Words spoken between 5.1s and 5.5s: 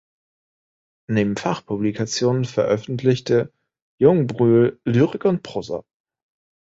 und